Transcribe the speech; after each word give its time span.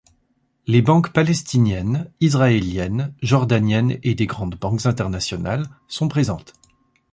Les 0.65 0.81
banques 0.81 1.13
palestiniennes, 1.13 2.09
israéliennes, 2.21 3.13
jordaniennes 3.21 3.99
et 4.01 4.15
des 4.15 4.25
grandes 4.25 4.55
banques 4.55 4.87
internationales 4.87 5.67
sont 5.87 6.07
présentes. 6.07 6.53